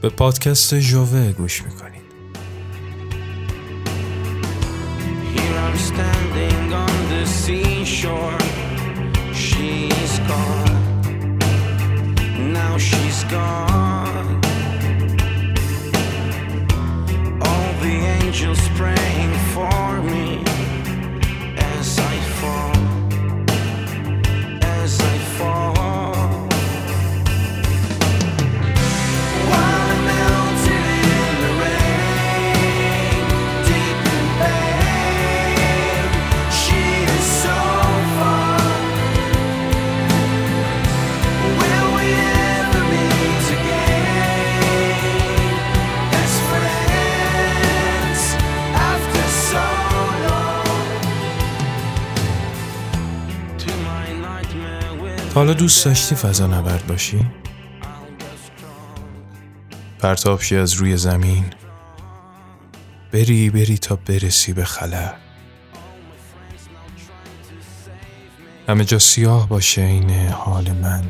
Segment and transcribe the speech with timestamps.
[0.00, 2.00] به پادکست جوه گوش می‌کنید.
[5.34, 5.58] Here
[13.26, 13.69] I'm
[55.34, 57.26] حالا دوست داشتی فضا نورد باشی؟
[59.98, 61.44] پرتابشی از روی زمین.
[63.12, 65.12] بری بری تا برسی به خلا.
[68.68, 71.04] همه جا سیاه باشه این حال من.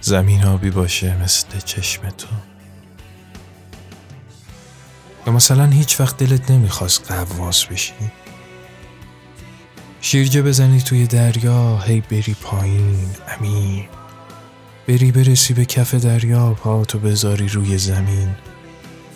[0.00, 2.26] زمین آبی باشه مثل چشم تو.
[5.26, 7.94] یا مثلا هیچ وقت دلت نمی‌خواست قواس بشی؟
[10.04, 13.88] شیرجه بزنی توی دریا هی بری پایین عمیق
[14.88, 18.34] بری برسی به کف دریا پاتو بذاری روی زمین.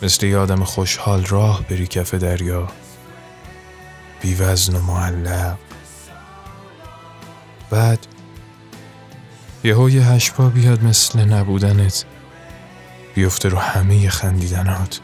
[0.03, 2.69] مثل یه آدم خوشحال راه بری کف دریا.
[4.23, 5.57] بی وزن و معلق.
[7.70, 8.07] بعد
[9.64, 12.05] یهو یه هشپا بیاد مثل نبودنت.
[13.14, 15.01] بیفته رو همه خندیدنات.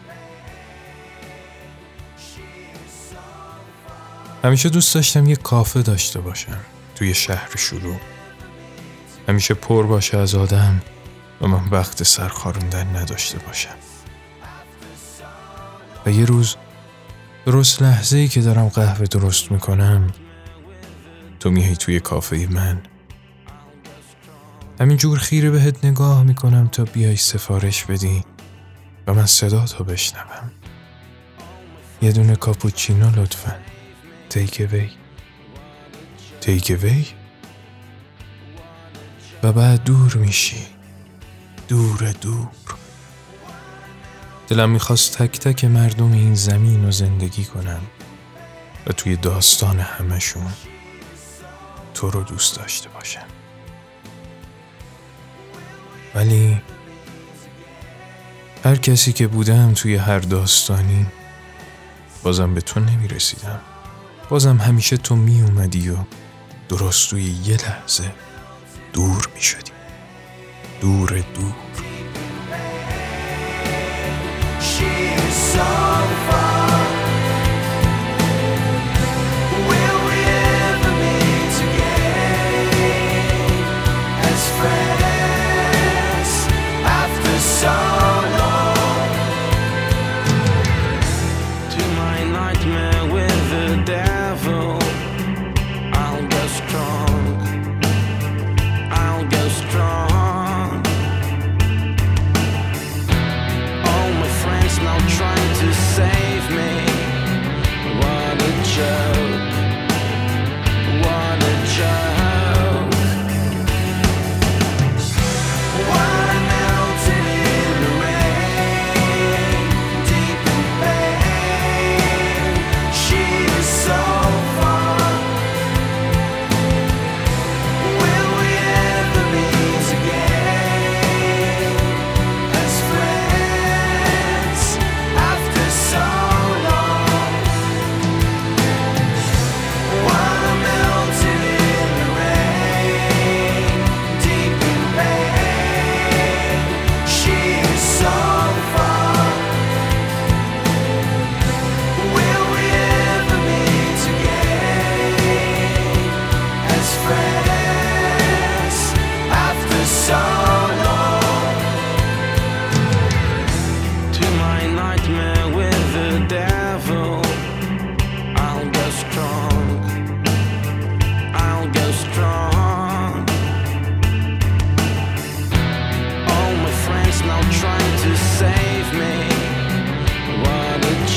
[4.45, 6.61] همیشه دوست داشتم یه کافه داشته باشم
[6.95, 7.97] توی شهر شروع
[9.29, 10.83] همیشه پر باشه از آدم
[11.41, 13.75] و من وقت سرخاروندن نداشته باشم.
[16.07, 16.57] و یه روز
[17.47, 20.07] درست لحظه ای که دارم قهوه درست می‌کنم
[21.41, 22.83] تو میای توی کافه من.
[24.81, 28.25] همینجور خیره بهت نگاه می‌کنم تا بیای سفارش بدی
[29.07, 30.51] و من صدا تو بشنوم.
[32.03, 33.72] یه دونه کاپوچینو لطفا.
[34.33, 34.91] تیک اوی
[36.41, 37.07] تیک اوی
[39.43, 40.67] و بعد دور میشی.
[41.69, 42.49] دور دور.
[44.49, 47.81] دلم می‌خواست تک تک مردم این زمین رو زندگی کنم
[48.87, 50.53] و توی داستان همشون
[51.95, 53.27] تو رو دوست داشته باشم.
[56.15, 56.63] ولی
[58.65, 61.07] هر کسی که بودم توی هر داستانی
[62.23, 63.61] بازم به تو نمی‌رسیدم.
[64.29, 65.97] بازم همیشه تو می اومدی و
[66.69, 68.13] درست توی یه لحظه
[68.93, 69.73] دور می شدی
[70.81, 71.62] دور دور.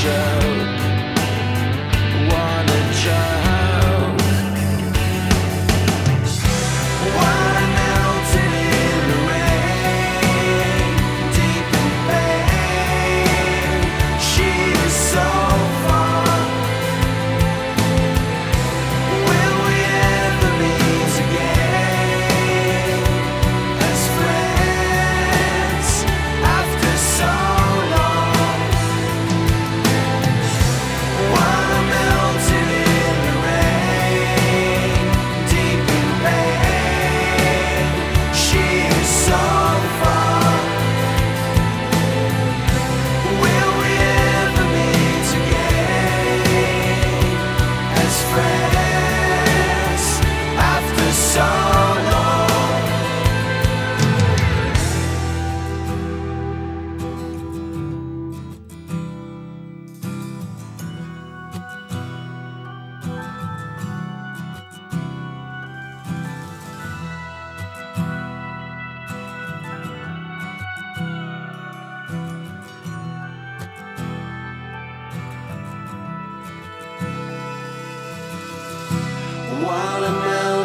[0.06, 0.35] future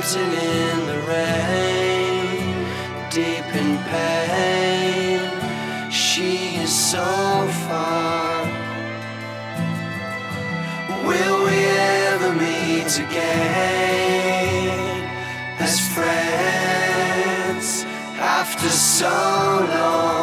[0.03, 2.65] I'm in the rain,
[3.11, 5.21] deep in pain.
[5.91, 7.05] She is so
[7.67, 8.47] far.
[11.05, 11.65] Will we
[12.13, 13.59] ever meet again
[15.59, 17.67] as friends
[18.17, 20.20] after so long?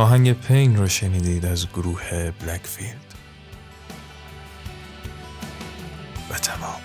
[0.00, 3.14] آهنگ پین رو شنیدید از گروه بلکفیلد
[6.30, 6.80] و تمام.